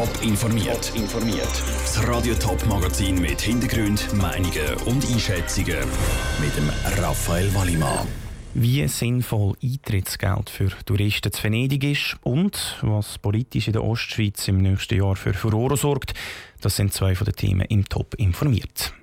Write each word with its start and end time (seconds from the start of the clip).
Top 0.00 0.22
informiert. 0.22 0.92
informiert. 0.96 1.62
Das 1.82 2.08
Radio 2.08 2.34
Top 2.36 2.64
Magazin 2.64 3.20
mit 3.20 3.38
Hintergrund, 3.38 4.10
Meinungen 4.14 4.74
und 4.86 5.04
Einschätzungen 5.04 5.76
mit 6.40 6.56
dem 6.56 6.70
Raphael 7.02 7.54
Wallimann. 7.54 8.08
Wie 8.54 8.88
sinnvoll 8.88 9.56
Eintrittsgeld 9.62 10.48
für 10.48 10.70
Touristen 10.86 11.30
zu 11.30 11.44
Venedig 11.44 11.84
ist 11.84 12.16
und 12.22 12.78
was 12.80 13.18
politisch 13.18 13.66
in 13.66 13.74
der 13.74 13.84
Ostschweiz 13.84 14.48
im 14.48 14.62
nächsten 14.62 14.96
Jahr 14.96 15.16
für 15.16 15.34
Furore 15.34 15.76
sorgt, 15.76 16.14
das 16.62 16.76
sind 16.76 16.94
zwei 16.94 17.14
von 17.14 17.26
den 17.26 17.36
Themen 17.36 17.66
im 17.68 17.86
Top 17.86 18.14
informiert. 18.14 18.94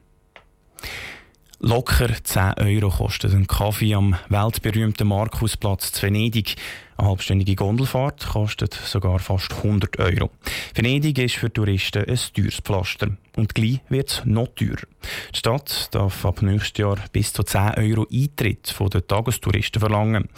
Locker 1.60 2.10
10 2.24 2.54
Euro 2.60 2.92
kostet 2.92 3.34
ein 3.34 3.48
Kaffee 3.48 3.96
am 3.96 4.16
weltberühmten 4.30 5.08
Markusplatz 5.08 5.92
zu 5.92 6.04
Venedig. 6.04 6.56
Eine 6.98 7.10
halbstündige 7.10 7.56
Gondelfahrt 7.56 8.28
kostet 8.28 8.76
sogar 8.76 9.18
fast 9.18 9.52
100 9.52 9.98
Euro. 9.98 10.30
Venedig 10.76 11.18
ist 11.18 11.38
für 11.38 11.52
Touristen 11.52 12.06
ein 12.08 12.20
teures 12.36 12.58
Pflaster. 12.58 13.10
Und 13.36 13.56
gleich 13.56 13.80
wird 13.90 14.12
es 14.12 14.22
noch 14.26 14.50
teurer. 14.50 14.86
Die 15.34 15.40
Stadt 15.40 15.96
darf 15.96 16.24
ab 16.28 16.44
nächstes 16.44 16.78
Jahr 16.78 16.98
bis 17.12 17.34
zu 17.34 17.42
10 17.42 17.74
Euro 17.78 18.06
Eintritt 18.12 18.70
von 18.70 18.92
den 18.92 19.08
Tagestouristen 19.08 19.80
verlangen. 19.80 20.30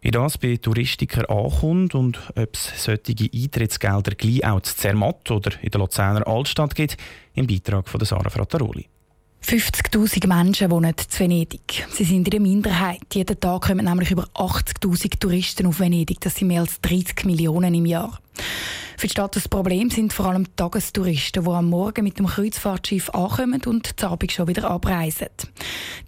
Wie 0.00 0.12
das 0.12 0.38
bei 0.38 0.58
Touristikern 0.58 1.24
ankommt 1.24 1.96
und 1.96 2.20
ob 2.36 2.54
es 2.54 2.84
solche 2.84 3.14
Eintrittsgelder 3.34 4.14
gleich 4.14 4.46
auch 4.46 4.60
zu 4.60 4.76
Zermatt 4.76 5.28
oder 5.32 5.50
in 5.60 5.70
der 5.72 5.80
Luzerner 5.80 6.24
Altstadt 6.24 6.76
gibt, 6.76 6.96
im 7.34 7.48
Beitrag 7.48 7.88
von 7.88 8.04
Sarah 8.04 8.30
Frattaroli. 8.30 8.86
50.000 9.44 10.26
Menschen 10.26 10.70
wohnen 10.70 10.94
in 10.94 11.18
Venedig. 11.18 11.86
Sie 11.90 12.04
sind 12.04 12.26
in 12.26 12.30
der 12.30 12.40
Minderheit. 12.40 13.00
Jeden 13.14 13.40
Tag 13.40 13.62
kommen 13.62 13.84
nämlich 13.84 14.10
über 14.10 14.24
80.000 14.34 15.18
Touristen 15.18 15.66
auf 15.66 15.80
Venedig. 15.80 16.20
Das 16.20 16.36
sind 16.36 16.48
mehr 16.48 16.60
als 16.60 16.80
30 16.80 17.24
Millionen 17.24 17.74
im 17.74 17.86
Jahr. 17.86 18.18
Für 18.98 19.06
die 19.06 19.12
Stadt 19.12 19.36
das 19.36 19.48
Problem 19.48 19.90
sind 19.90 20.12
vor 20.12 20.26
allem 20.26 20.56
Tagestouristen, 20.56 21.44
die 21.44 21.50
am 21.50 21.70
Morgen 21.70 22.02
mit 22.02 22.18
dem 22.18 22.26
Kreuzfahrtschiff 22.26 23.10
ankommen 23.10 23.62
und 23.64 23.94
am 24.02 24.12
Abend 24.12 24.32
schon 24.32 24.48
wieder 24.48 24.68
abreisen. 24.68 25.28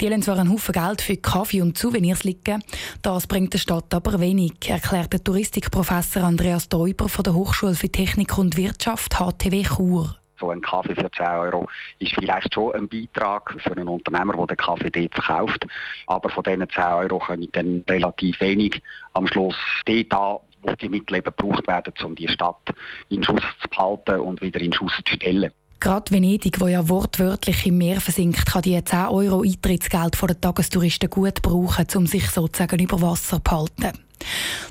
Die 0.01 0.09
lassen 0.09 0.23
zwar 0.23 0.41
einen 0.41 0.51
Haufen 0.51 0.73
Geld 0.73 1.01
für 1.01 1.17
Kaffee 1.17 1.63
und 1.63 1.79
Souvenirs 1.79 2.25
liegen, 2.25 2.65
das 3.03 3.29
bringt 3.29 3.53
der 3.53 3.59
Stadt 3.59 3.95
aber 3.95 4.19
wenig, 4.19 4.55
erklärt 4.67 5.13
der 5.13 5.23
Touristikprofessor 5.23 6.25
Andreas 6.25 6.69
Deuber 6.69 7.09
von 7.09 7.23
der 7.23 7.35
Hochschule 7.35 7.77
für 7.77 7.93
Technik 7.93 8.37
und 8.37 8.57
Wirtschaft 8.57 9.15
HTW 9.15 9.63
Chur 9.63 10.20
so 10.41 10.51
ein 10.51 10.61
Kaffee 10.61 10.95
für 10.95 11.11
10 11.11 11.27
Euro 11.27 11.69
ist 11.99 12.15
vielleicht 12.15 12.53
schon 12.53 12.75
ein 12.75 12.89
Beitrag 12.89 13.55
für 13.61 13.73
einen 13.73 13.89
Unternehmer, 13.89 14.35
der 14.37 14.47
den 14.47 14.57
Kaffee 14.57 14.91
dort 14.91 15.15
verkauft. 15.15 15.67
Aber 16.07 16.29
von 16.31 16.43
diesen 16.43 16.69
10 16.69 16.83
Euro 16.85 17.19
können 17.19 17.49
dann 17.53 17.85
relativ 17.89 18.41
wenig 18.41 18.83
am 19.13 19.27
Schluss 19.27 19.57
dort 19.85 20.13
an, 20.13 20.39
wo 20.63 20.75
die 20.75 20.89
Mittel 20.89 21.17
eben 21.17 21.25
gebraucht 21.37 21.67
werden, 21.69 21.93
um 22.03 22.15
die 22.15 22.29
Stadt 22.29 22.75
in 23.09 23.23
Schuss 23.23 23.43
zu 23.61 23.69
behalten 23.69 24.21
und 24.21 24.41
wieder 24.41 24.61
in 24.61 24.73
Schuss 24.73 24.93
zu 25.05 25.15
stellen. 25.15 25.53
Gerade 25.81 26.11
Venedig, 26.11 26.61
wo 26.61 26.69
ja 26.69 26.87
wortwörtlich 26.91 27.67
im 27.67 27.79
Meer 27.79 28.03
versinkt, 28.03 28.45
kann 28.45 28.61
die 28.61 28.85
10 28.85 29.07
Euro 29.07 29.43
Eintrittsgeld 29.43 30.15
von 30.15 30.29
den 30.29 30.39
Tagestouristen 30.39 31.09
gut 31.09 31.41
brauchen, 31.41 31.87
um 31.95 32.07
sich 32.07 32.29
sozusagen 32.29 32.79
über 32.79 33.01
Wasser 33.01 33.37
zu 33.37 33.43
behalten. 33.43 33.99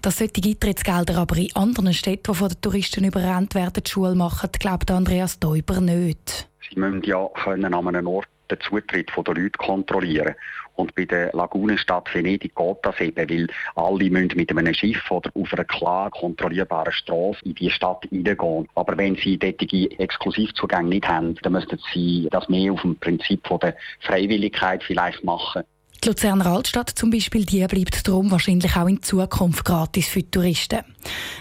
Dass 0.04 0.20
solche 0.20 0.44
Eintrittsgelder 0.46 1.18
aber 1.18 1.38
in 1.38 1.56
anderen 1.56 1.96
Städten, 1.96 2.32
die 2.32 2.38
von 2.38 2.50
den 2.50 2.62
Touristen 2.62 3.06
überrannt 3.06 3.56
werden, 3.56 3.82
die 3.84 3.90
Schule 3.90 4.14
machen, 4.14 4.52
glaubt 4.60 4.92
Andreas 4.92 5.40
Däuber 5.40 5.82
nicht. 5.82 6.48
Sie 6.70 6.80
müssen 6.80 7.02
ja 7.02 7.28
an 7.46 7.66
einem 7.66 8.08
Ort 8.08 8.28
den 8.52 8.60
Zutritt 8.62 9.10
der 9.16 9.34
Leute 9.34 9.58
kontrollieren. 9.58 10.36
Und 10.80 10.96
bei 10.96 11.04
der 11.04 11.32
Lagunenstadt 11.34 12.08
Venedig 12.16 12.56
geht 12.56 12.78
das 12.84 13.02
eben, 13.02 13.30
weil 13.30 13.48
alle 13.76 14.10
müssen 14.10 14.38
mit 14.38 14.50
einem 14.50 14.74
Schiff 14.74 15.12
oder 15.12 15.30
auf 15.34 15.52
einer 15.52 15.66
klar 15.66 16.10
kontrollierbaren 16.10 16.94
Straße 16.94 17.42
in 17.44 17.56
die 17.56 17.70
Stadt 17.70 18.06
hineingehen. 18.10 18.66
Aber 18.76 18.98
wenn 18.98 19.18
sie 19.18 19.38
solche 19.42 19.92
Exklusivzugänge 20.00 20.88
nicht 20.88 21.06
haben, 21.06 21.36
dann 21.42 21.52
müssten 21.52 21.78
sie 21.94 22.30
das 22.32 22.48
mehr 22.48 22.72
auf 22.72 22.82
dem 22.84 22.96
Prinzip 22.96 23.44
der 23.60 23.76
Freiwilligkeit 24.00 24.82
vielleicht 24.82 25.22
machen. 25.26 25.64
Die 26.02 26.08
Luzerner 26.08 26.46
Altstadt 26.46 26.92
zum 26.92 27.10
Beispiel, 27.10 27.44
die 27.44 27.68
bleibt 27.68 28.08
darum 28.08 28.32
wahrscheinlich 28.32 28.74
auch 28.78 28.88
in 28.88 29.04
Zukunft 29.04 29.66
gratis 29.66 30.08
für 30.08 30.24
die 30.24 30.32
Touristen. 30.32 30.80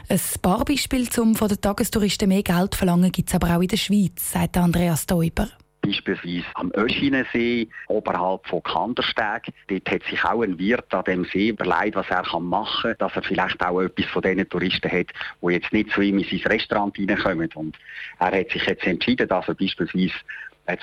Ein 0.09 0.21
paar 0.43 0.65
Beispiele, 0.65 1.07
um 1.19 1.37
von 1.37 1.47
den 1.47 1.61
Tagestouristen 1.61 2.29
mehr 2.29 2.43
Geld 2.43 2.75
zu 2.75 2.79
verlangen, 2.79 3.13
gibt 3.13 3.29
es 3.29 3.37
aber 3.37 3.57
auch 3.57 3.63
in 3.63 3.69
der 3.69 3.77
Schweiz, 3.77 4.33
sagt 4.33 4.57
Andreas 4.57 5.07
Däuber 5.07 5.49
beispielsweise 5.89 6.45
am 6.55 6.71
Öschinensee, 6.77 7.69
oberhalb 7.89 8.47
von 8.47 8.63
Kandersteg. 8.63 9.53
Dort 9.69 9.91
hat 9.91 10.03
sich 10.05 10.25
auch 10.25 10.43
ein 10.43 10.59
Wirt 10.59 10.93
an 10.95 11.05
dem 11.05 11.25
See 11.25 11.49
überlegt, 11.49 11.97
was 11.97 12.09
er 12.11 12.25
machen 12.41 12.91
kann, 12.91 12.99
dass 12.99 13.17
er 13.17 13.23
vielleicht 13.23 13.63
auch 13.65 13.81
etwas 13.81 14.07
von 14.07 14.23
diesen 14.23 14.49
Touristen 14.49 14.91
hat, 14.91 15.07
die 15.43 15.53
jetzt 15.53 15.73
nicht 15.73 15.91
zu 15.91 16.01
ihm 16.01 16.19
in 16.19 16.25
sein 16.25 16.53
Restaurant 16.53 16.99
reinkommen. 16.99 17.51
Und 17.55 17.79
er 18.19 18.39
hat 18.39 18.51
sich 18.51 18.65
jetzt 18.67 18.87
entschieden, 18.87 19.29
dass 19.29 19.49
er 19.49 19.55
beispielsweise 19.55 20.15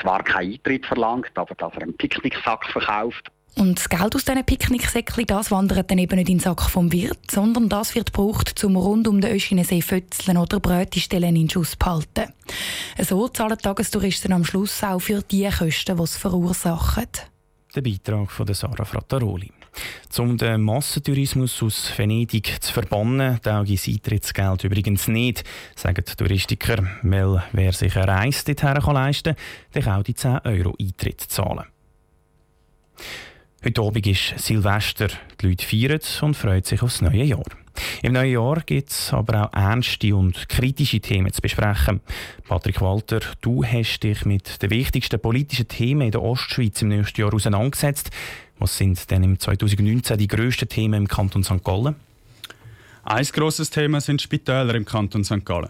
zwar 0.01 0.23
keinen 0.23 0.53
Eintritt 0.53 0.85
verlangt, 0.85 1.31
aber 1.35 1.53
dass 1.55 1.73
er 1.75 1.83
einen 1.83 1.97
Picknicksack 1.97 2.65
verkauft 2.65 3.31
und 3.57 3.79
das 3.79 3.89
Geld 3.89 4.15
aus 4.15 4.25
diesen 4.25 4.43
Picknicksäckchen, 4.43 5.25
das 5.25 5.51
wandert 5.51 5.89
dann 5.89 5.97
eben 5.97 6.15
nicht 6.15 6.29
in 6.29 6.37
den 6.37 6.43
Sack 6.43 6.61
vom 6.69 6.91
Wirt, 6.91 7.31
sondern 7.31 7.69
das 7.69 7.95
wird 7.95 8.13
gebraucht, 8.13 8.63
um 8.63 8.75
rund 8.75 9.07
um 9.07 9.21
den 9.21 9.33
Öschinensee 9.33 9.81
Fötzeln 9.81 10.37
oder 10.37 10.59
Brötistellen 10.59 11.35
in 11.35 11.49
Schuss 11.49 11.71
zu 11.71 11.85
halten. 11.85 12.33
So 13.01 13.27
zahlen 13.29 13.57
Tagestouristen 13.57 14.33
am 14.33 14.43
Schluss 14.45 14.83
auch 14.83 14.99
für 14.99 15.21
die 15.21 15.49
Kosten, 15.49 15.97
die 15.97 16.03
es 16.03 16.17
verursachen. 16.17 17.07
Der 17.75 17.81
Beitrag 17.81 18.31
von 18.31 18.53
Sarah 18.53 18.85
Frattaroli. 18.85 19.51
Um 20.17 20.37
den 20.37 20.61
Massentourismus 20.61 21.61
aus 21.61 21.91
Venedig 21.97 22.61
zu 22.61 22.71
verbannen, 22.71 23.41
tauge 23.41 23.73
das 23.73 23.87
Eintrittsgeld 23.87 24.63
übrigens 24.63 25.09
nicht, 25.09 25.43
sagen 25.75 26.03
die 26.07 26.15
Touristiker, 26.15 26.87
weil 27.03 27.43
wer 27.51 27.73
sich 27.73 27.95
eine 27.97 28.07
Reise 28.07 28.55
dorthin 28.55 28.93
leisten 28.93 29.35
kann, 29.73 29.83
der 29.83 29.97
auch 29.97 30.03
die 30.03 30.15
10 30.15 30.39
Euro 30.45 30.75
Eintritt 30.79 31.19
zahlen. 31.21 31.65
Heute 33.65 33.81
Abend 33.81 34.05
ist 34.05 34.37
Silvester. 34.37 35.07
Die 35.41 35.47
Leute 35.47 35.65
feiern 35.65 35.99
und 36.21 36.37
freuen 36.37 36.63
sich 36.63 36.83
aufs 36.83 37.01
neue 37.01 37.23
Jahr. 37.23 37.45
Im 38.03 38.13
neuen 38.13 38.31
Jahr 38.31 38.61
gibt 38.63 38.91
es 38.91 39.11
aber 39.11 39.47
auch 39.47 39.53
ernste 39.53 40.15
und 40.15 40.47
kritische 40.49 40.99
Themen 40.99 41.33
zu 41.33 41.41
besprechen. 41.41 42.01
Patrick 42.47 42.79
Walter, 42.79 43.21
du 43.41 43.65
hast 43.65 44.01
dich 44.01 44.23
mit 44.23 44.61
den 44.61 44.69
wichtigsten 44.69 45.19
politischen 45.19 45.67
Themen 45.67 46.01
in 46.01 46.11
der 46.11 46.21
Ostschweiz 46.21 46.79
im 46.83 46.89
nächsten 46.89 47.19
Jahr 47.19 47.33
auseinandergesetzt. 47.33 48.11
Was 48.59 48.77
sind 48.77 49.09
denn 49.09 49.23
im 49.23 49.39
2019 49.39 50.15
die 50.19 50.27
grössten 50.27 50.69
Themen 50.69 51.01
im 51.01 51.07
Kanton 51.07 51.43
St. 51.43 51.63
Gallen? 51.63 51.95
Ein 53.03 53.25
grosses 53.25 53.71
Thema 53.71 53.99
sind 53.99 54.21
Spitäler 54.21 54.75
im 54.75 54.85
Kanton 54.85 55.23
St. 55.23 55.43
Gallen. 55.43 55.69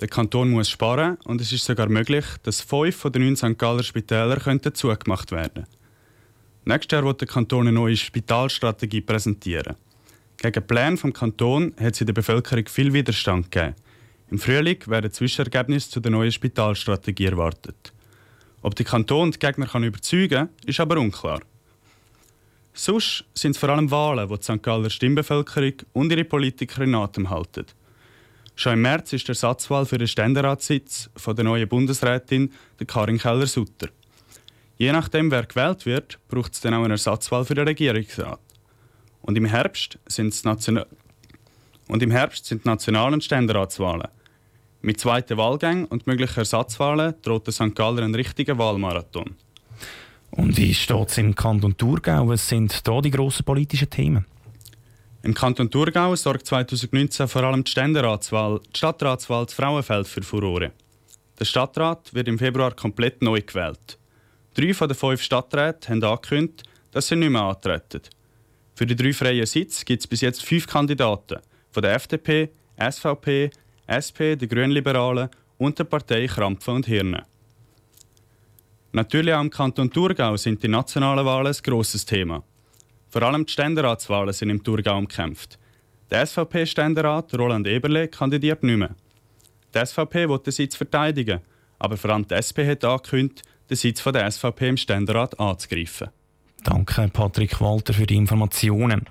Der 0.00 0.08
Kanton 0.08 0.50
muss 0.50 0.70
sparen 0.70 1.18
und 1.22 1.40
es 1.40 1.52
ist 1.52 1.64
sogar 1.64 1.88
möglich, 1.88 2.24
dass 2.42 2.62
fünf 2.62 2.96
von 2.96 3.12
den 3.12 3.22
neun 3.22 3.36
St. 3.36 3.56
Galler 3.56 3.84
Spitälern 3.84 4.60
zugemacht 4.74 5.30
werden 5.30 5.52
könnten. 5.54 5.77
Nächstes 6.68 6.92
Jahr 6.92 7.04
wird 7.06 7.22
der 7.22 7.28
Kanton 7.28 7.62
eine 7.62 7.72
neue 7.72 7.96
Spitalstrategie 7.96 9.00
präsentieren. 9.00 9.74
Gegen 10.36 10.66
Plan 10.66 10.98
vom 10.98 11.14
Kanton 11.14 11.72
hat 11.80 11.94
es 11.94 12.02
in 12.02 12.06
der 12.08 12.12
Bevölkerung 12.12 12.66
viel 12.68 12.92
Widerstand 12.92 13.50
gegeben. 13.50 13.74
Im 14.30 14.38
Frühling 14.38 14.76
werden 14.86 15.10
Zwischenergebnisse 15.10 15.88
zu 15.88 16.00
der 16.00 16.10
neuen 16.10 16.30
Spitalstrategie 16.30 17.24
erwartet. 17.24 17.94
Ob 18.60 18.74
der 18.74 18.84
Kanton 18.84 19.30
die 19.30 19.38
Gegner 19.38 19.66
kann 19.66 19.82
überzeugen 19.82 20.28
kann, 20.28 20.48
ist 20.66 20.78
aber 20.78 20.98
unklar. 20.98 21.40
Sonst 22.74 23.24
sind 23.32 23.52
es 23.52 23.58
vor 23.58 23.70
allem 23.70 23.90
Wahlen, 23.90 24.28
die 24.28 24.36
die 24.36 24.42
St. 24.42 24.62
Galler 24.62 24.90
Stimmbevölkerung 24.90 25.72
und 25.94 26.12
ihre 26.12 26.24
Politiker 26.24 26.82
in 26.82 26.94
Atem 26.94 27.30
halten. 27.30 27.64
Schon 28.56 28.74
im 28.74 28.82
März 28.82 29.14
ist 29.14 29.26
der 29.26 29.32
Ersatzwahl 29.32 29.86
für 29.86 29.96
den 29.96 30.06
Ständeratssitz 30.06 31.08
von 31.16 31.34
der 31.34 31.46
neuen 31.46 31.66
Bundesrätin 31.66 32.52
Karin 32.86 33.16
Keller-Sutter. 33.16 33.88
Je 34.78 34.92
nachdem, 34.92 35.30
wer 35.32 35.44
gewählt 35.44 35.86
wird, 35.86 36.18
braucht 36.28 36.54
es 36.54 36.60
dann 36.60 36.72
auch 36.72 36.84
eine 36.84 36.94
Ersatzwahl 36.94 37.44
für 37.44 37.54
den 37.54 37.66
Regierungsrat. 37.66 38.38
Und 39.22 39.36
im 39.36 39.44
Herbst 39.44 39.98
sind, 40.06 40.44
Nation 40.44 40.84
und 41.88 42.02
im 42.02 42.12
Herbst 42.12 42.46
sind 42.46 42.64
die 42.64 42.68
National- 42.68 43.12
und 43.12 43.24
Ständeratswahlen. 43.24 44.08
Mit 44.80 45.00
zweiten 45.00 45.36
Wahlgängen 45.36 45.86
und 45.86 46.06
möglichen 46.06 46.38
Ersatzwahlen 46.38 47.14
droht 47.22 47.46
der 47.46 47.52
St. 47.52 47.74
Galler 47.74 48.04
ein 48.04 48.14
richtiger 48.14 48.56
Wahlmarathon. 48.56 49.34
Und 50.30 50.56
wie 50.56 50.72
steht 50.72 51.08
es 51.08 51.18
im 51.18 51.34
Kanton 51.34 51.76
Thurgau? 51.76 52.28
Was 52.28 52.48
sind 52.48 52.86
da 52.86 53.00
die 53.00 53.10
grossen 53.10 53.44
politischen 53.44 53.90
Themen? 53.90 54.26
Im 55.22 55.34
Kanton 55.34 55.70
Thurgau 55.70 56.14
sorgt 56.14 56.46
2019 56.46 57.26
vor 57.26 57.42
allem 57.42 57.64
die 57.64 57.70
Ständeratswahl, 57.70 58.60
die 58.72 58.78
Stadtratswahl 58.78 59.48
zu 59.48 59.56
Frauenfeld 59.56 60.06
für 60.06 60.22
Furore. 60.22 60.70
Der 61.40 61.44
Stadtrat 61.44 62.14
wird 62.14 62.28
im 62.28 62.38
Februar 62.38 62.72
komplett 62.72 63.20
neu 63.22 63.40
gewählt. 63.40 63.98
Drei 64.58 64.74
von 64.74 64.88
den 64.88 64.96
fünf 64.96 65.22
Stadträten 65.22 65.88
haben 65.88 66.02
angekündigt, 66.02 66.64
dass 66.90 67.06
sie 67.06 67.14
nicht 67.14 67.30
mehr 67.30 67.42
antreten. 67.42 68.00
Für 68.74 68.86
die 68.86 68.96
drei 68.96 69.12
freien 69.12 69.46
Sitze 69.46 69.84
gibt 69.84 70.00
es 70.00 70.08
bis 70.08 70.20
jetzt 70.20 70.44
fünf 70.44 70.66
Kandidaten 70.66 71.38
von 71.70 71.80
der 71.80 71.94
FDP, 71.94 72.50
SVP, 72.76 73.50
SP, 73.86 74.34
den 74.34 74.48
Grünliberalen 74.48 75.28
und 75.58 75.78
der 75.78 75.84
Partei 75.84 76.26
Krampfen 76.26 76.74
und 76.74 76.86
Hirne. 76.86 77.24
Natürlich 78.90 79.32
auch 79.32 79.42
im 79.42 79.50
Kanton 79.50 79.92
Thurgau 79.92 80.36
sind 80.36 80.60
die 80.60 80.66
nationalen 80.66 81.24
Wahlen 81.24 81.54
ein 81.54 81.62
grosses 81.62 82.04
Thema. 82.04 82.42
Vor 83.10 83.22
allem 83.22 83.46
die 83.46 83.52
Ständeratswahlen 83.52 84.32
sind 84.32 84.50
im 84.50 84.64
Thurgau 84.64 84.98
umkämpft. 84.98 85.56
Der 86.10 86.26
SVP-Ständerat 86.26 87.32
Roland 87.38 87.68
Eberle 87.68 88.08
kandidiert 88.08 88.64
nicht 88.64 88.78
mehr. 88.78 88.96
Die 89.72 89.86
SVP 89.86 90.28
will 90.28 90.40
den 90.40 90.52
Sitz 90.52 90.74
verteidigen, 90.74 91.42
aber 91.78 91.96
vor 91.96 92.10
allem 92.10 92.26
die 92.26 92.34
SP 92.34 92.66
hat 92.66 92.84
angekündigt, 92.84 93.44
den 93.68 93.76
Sitz 93.76 94.02
der 94.02 94.30
SVP 94.30 94.68
im 94.68 94.76
Ständerat 94.76 95.38
anzugreifen. 95.38 96.08
Danke, 96.64 97.08
Patrick 97.12 97.60
Walter, 97.60 97.94
für 97.94 98.06
die 98.06 98.16
Informationen. 98.16 99.06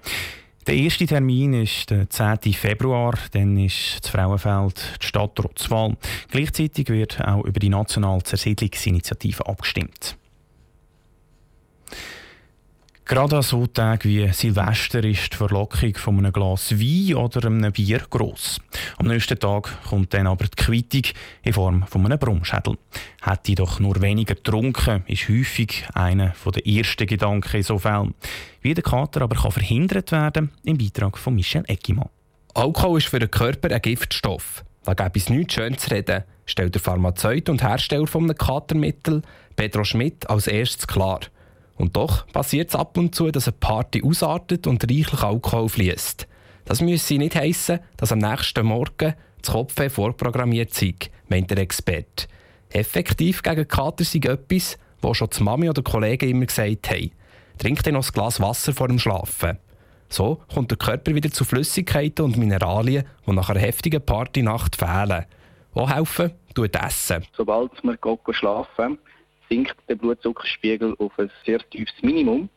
Der 0.68 0.76
erste 0.76 1.06
Termin 1.06 1.54
ist 1.54 1.90
der 1.90 2.10
10. 2.10 2.54
Februar, 2.54 3.18
dann 3.32 3.58
ist 3.58 4.00
das 4.02 4.12
Frauenfeld 4.12 5.00
die 5.02 5.06
Stadtratswahl. 5.06 5.96
Gleichzeitig 6.30 6.90
wird 6.90 7.24
auch 7.26 7.46
über 7.46 7.60
die 7.60 7.70
nationale 7.70 8.22
Zersiedlungsinitiative 8.24 9.48
abgestimmt. 9.48 10.18
Gerade 13.08 13.38
an 13.38 13.42
so 13.42 13.66
Tagen 13.66 14.04
wie 14.10 14.28
Silvester 14.34 15.02
ist 15.02 15.32
die 15.32 15.38
Verlockung 15.38 15.96
von 15.96 16.18
einem 16.18 16.34
Glas 16.34 16.78
Wein 16.78 17.16
oder 17.16 17.48
einem 17.48 17.72
Bier 17.72 18.02
gross. 18.10 18.60
Am 18.98 19.08
nächsten 19.08 19.40
Tag 19.40 19.70
kommt 19.88 20.14
dann 20.14 20.28
aber 20.28 20.44
die 20.44 20.62
Quittung 20.62 21.14
in 21.42 21.54
Form 21.54 21.88
von 21.88 22.06
einem 22.06 22.20
Brummschädel. 22.20 22.78
Hätte 23.22 23.52
ich 23.52 23.56
doch 23.56 23.80
nur 23.80 24.02
weniger 24.02 24.36
getrunken, 24.36 25.06
ist 25.08 25.30
häufig 25.30 25.86
einer 25.94 26.34
der 26.54 26.68
ersten 26.68 27.08
Gedanken 27.08 27.56
in 27.56 27.64
so 27.64 27.80
Fällen. 27.80 28.14
Wie 28.60 28.74
der 28.74 28.84
Kater 28.84 29.22
aber 29.22 29.38
kann 29.38 29.52
verhindert 29.52 30.12
werden, 30.12 30.52
im 30.66 30.78
Beitrag 30.78 31.18
von 31.18 31.36
Michel 31.36 31.64
Eckimann. 31.66 32.10
Alkohol 32.56 32.98
ist 32.98 33.08
für 33.08 33.20
den 33.20 33.32
Körper 33.32 33.74
ein 33.74 33.82
Giftstoff. 33.82 34.66
Da 34.84 34.94
gäbe 34.94 35.18
es 35.18 35.30
nichts 35.30 35.54
schön 35.54 35.78
zu 35.78 35.92
reden, 35.92 36.26
stellt 36.46 36.76
der 36.76 36.82
Pharmazeut 36.82 37.48
und 37.48 37.64
Hersteller 37.64 38.08
von 38.08 38.26
einem 38.26 38.38
Katermittel 38.38 39.22
Pedro 39.56 39.86
Schmidt 39.86 40.30
als 40.30 40.48
erstes 40.48 40.88
klar. 40.88 41.22
Und 41.78 41.96
doch 41.96 42.28
passiert 42.28 42.70
es 42.70 42.76
ab 42.76 42.98
und 42.98 43.14
zu, 43.14 43.32
dass 43.32 43.48
eine 43.48 43.58
Party 43.60 44.04
ausartet 44.04 44.68
und 44.68 44.84
reichlich 44.84 45.22
Alkohol 45.22 45.70
fließt. 45.70 46.28
Das 46.66 46.82
müsse 46.82 47.16
nicht 47.16 47.36
heissen, 47.36 47.80
dass 47.96 48.12
am 48.12 48.20
nächsten 48.20 48.66
Morgen 48.66 49.14
das 49.42 49.52
Kopfweh 49.52 49.90
vorprogrammiert 49.90 50.74
sei, 50.74 50.96
meint 51.30 51.50
der 51.52 51.60
Experte. 51.60 52.28
Effektiv 52.70 53.44
gegen 53.44 53.68
Kater 53.68 54.04
sei 54.04 54.20
etwas, 54.20 54.78
was 55.02 55.18
schon 55.18 55.30
die 55.30 55.44
Mami 55.44 55.70
oder 55.70 55.84
Kollegen 55.84 56.30
immer 56.30 56.46
gesagt 56.46 56.90
haben. 56.90 57.12
Trink 57.58 57.84
dann 57.84 57.94
noch 57.94 58.06
ein 58.06 58.12
Glas 58.12 58.42
Wasser 58.42 58.74
vor 58.74 58.88
dem 58.88 59.00
Schlafen. 59.00 59.58
So 60.10 60.42
kommt 60.54 60.72
der 60.72 60.78
Körper 60.78 61.14
wieder 61.16 61.32
zu 61.32 61.46
Flüssigkeiten 61.46 62.26
und 62.26 62.38
Mineralien, 62.38 63.06
die 63.26 63.32
nach 63.32 63.50
einer 63.50 63.60
heftigen 63.60 64.06
Partynacht 64.06 64.76
fehlen. 64.76 65.26
Auch 65.74 65.90
helfen 65.90 66.32
tut 66.54 66.76
Essen. 66.76 67.26
Sobald 67.36 67.72
wir 67.84 68.34
schlafen, 68.34 68.98
sinkt 69.50 69.76
der 69.88 69.96
Blutzuckerspiegel 69.96 70.96
auf 71.00 71.18
ein 71.18 71.30
sehr 71.46 71.60
tiefes 71.70 71.96
Minimum. 72.02 72.50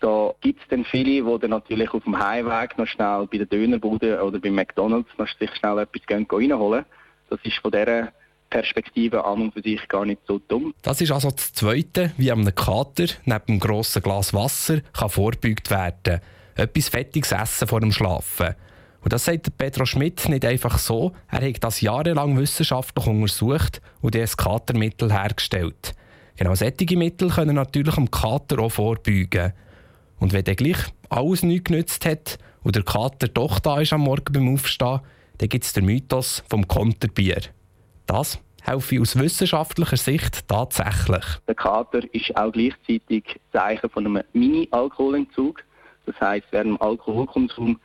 Da 0.00 0.34
gibt 0.40 0.60
es 0.60 0.68
dann 0.68 0.84
viele, 0.84 1.24
die 1.24 1.40
dann 1.40 1.50
natürlich 1.50 1.92
auf 1.92 2.04
dem 2.04 2.18
Heimweg 2.18 2.76
noch 2.76 2.86
schnell 2.86 3.26
bei 3.30 3.38
der 3.38 3.46
Dönerbude 3.46 4.22
oder 4.22 4.38
bei 4.38 4.50
McDonalds 4.50 5.08
noch 5.16 5.28
sich 5.38 5.50
schnell 5.56 5.78
etwas 5.78 6.02
reinholen. 6.10 6.84
Das 7.30 7.40
ist 7.44 7.56
von 7.56 7.70
dieser 7.70 8.12
Perspektive 8.50 9.24
an 9.24 9.42
und 9.42 9.54
für 9.54 9.62
sich 9.62 9.88
gar 9.88 10.04
nicht 10.04 10.20
so 10.26 10.38
dumm. 10.38 10.74
Das 10.82 11.00
ist 11.00 11.10
also 11.10 11.30
das 11.30 11.52
Zweite, 11.52 12.12
wie 12.16 12.30
einem 12.30 12.54
Kater 12.54 13.06
neben 13.24 13.42
einem 13.48 13.60
grossen 13.60 14.02
Glas 14.02 14.34
Wasser 14.34 14.80
kann 14.92 15.08
vorbeugt 15.08 15.70
werden 15.70 16.20
Etwas 16.54 16.88
fettiges 16.88 17.32
Essen 17.32 17.66
vor 17.66 17.80
dem 17.80 17.92
Schlafen. 17.92 18.54
Und 19.00 19.12
das 19.12 19.24
sagt 19.24 19.56
Pedro 19.56 19.86
Schmidt 19.86 20.28
nicht 20.28 20.44
einfach 20.44 20.78
so. 20.78 21.12
Er 21.30 21.46
hat 21.46 21.62
das 21.62 21.80
jahrelang 21.80 22.38
wissenschaftlich 22.38 23.06
untersucht 23.06 23.80
und 24.00 24.16
ein 24.16 24.26
Katermittel 24.26 25.12
hergestellt. 25.12 25.94
Genau 26.36 26.54
solche 26.54 26.96
Mittel 26.96 27.30
können 27.30 27.56
natürlich 27.56 27.94
dem 27.94 28.10
Kater 28.10 28.58
auch 28.58 28.70
vorbeugen. 28.70 29.52
Und 30.18 30.32
wenn 30.32 30.44
dann 30.44 30.56
gleich 30.56 30.78
alles 31.08 31.42
nichts 31.42 31.64
genützt 31.64 32.06
hat 32.06 32.38
und 32.62 32.76
der 32.76 32.82
Kater 32.82 33.28
doch 33.28 33.58
da 33.58 33.80
ist 33.80 33.92
am 33.92 34.02
Morgen 34.02 34.32
beim 34.32 34.52
Aufstehen, 34.52 35.00
dann 35.38 35.48
gibt 35.48 35.64
es 35.64 35.72
den 35.72 35.84
Mythos 35.84 36.42
vom 36.48 36.66
Konterbier. 36.66 37.40
Das 38.06 38.38
helfe 38.62 39.00
aus 39.00 39.18
wissenschaftlicher 39.18 39.96
Sicht 39.96 40.48
tatsächlich. 40.48 41.24
Der 41.46 41.54
Kater 41.54 42.02
ist 42.12 42.36
auch 42.36 42.52
gleichzeitig 42.52 43.40
Zeichen 43.52 43.88
von 43.90 44.06
einem 44.06 44.24
Mini-Alkoholentzug. 44.32 45.62
Das 46.06 46.20
heisst, 46.20 46.46
während 46.50 46.70
dem 46.70 46.82
Alkoholkonsum 46.82 47.78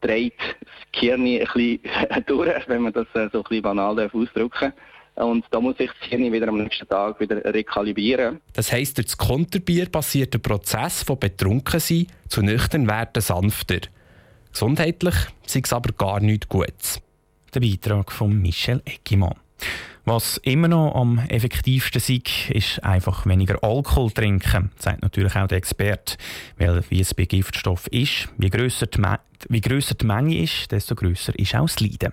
dreht 0.00 0.38
das 0.38 0.70
Gehirn 0.92 1.26
ein 1.26 1.40
bisschen 1.40 1.80
durch, 2.26 2.68
wenn 2.68 2.82
man 2.82 2.92
das 2.92 3.06
äh, 3.14 3.28
so 3.32 3.38
ein 3.38 3.44
bisschen 3.44 3.62
banal 3.62 3.98
ausdrücken 4.12 4.72
darf. 4.72 4.72
Und 5.18 5.44
da 5.50 5.60
muss 5.60 5.74
ich 5.78 5.90
das 6.00 6.08
Hirn 6.08 6.32
wieder 6.32 6.48
am 6.48 6.58
nächsten 6.58 6.86
Tag 6.86 7.18
wieder 7.18 7.44
rekalibrieren. 7.44 8.40
Das 8.52 8.70
heisst, 8.70 8.98
durch 8.98 9.08
das 9.08 9.18
Konterbier 9.18 9.86
passiert 9.86 10.32
der 10.32 10.38
Prozess 10.38 11.02
von 11.02 11.18
Betrunkensein 11.18 12.06
zu 12.28 12.42
nüchtern 12.42 12.86
werden 12.86 13.20
sanfter. 13.20 13.80
Gesundheitlich 14.52 15.14
sei 15.44 15.60
es 15.64 15.72
aber 15.72 15.92
gar 15.92 16.20
nichts 16.20 16.48
Gutes. 16.48 17.00
Der 17.52 17.60
Beitrag 17.60 18.12
von 18.12 18.40
Michel 18.40 18.80
Eckimann. 18.84 19.34
Was 20.04 20.38
immer 20.38 20.68
noch 20.68 20.94
am 20.94 21.18
effektivsten 21.18 22.00
ist, 22.00 22.50
ist 22.50 22.84
einfach 22.84 23.26
weniger 23.26 23.62
Alkohol 23.62 24.10
trinken, 24.10 24.70
sagt 24.78 25.02
natürlich 25.02 25.36
auch 25.36 25.48
der 25.48 25.58
Experte. 25.58 26.16
Weil 26.56 26.82
wie 26.88 27.00
es 27.00 27.12
bei 27.12 27.24
Giftstoff 27.24 27.88
ist, 27.88 28.28
je 28.38 28.48
grösser 28.48 28.86
die, 28.86 29.02
wie 29.48 29.60
grösser 29.60 29.96
die 29.96 30.06
Menge 30.06 30.42
ist, 30.42 30.72
desto 30.72 30.94
grösser 30.94 31.38
ist 31.38 31.54
auch 31.54 31.66
das 31.66 31.80
Leiden. 31.80 32.12